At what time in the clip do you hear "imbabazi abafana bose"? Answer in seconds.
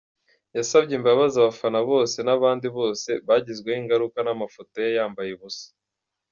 0.99-2.17